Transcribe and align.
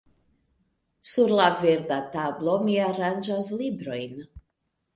Sur 1.09 1.33
la 1.41 1.49
verda 1.65 2.01
tablo 2.17 2.57
mi 2.65 2.81
aranĝas 2.89 3.53
librojn. 3.63 4.21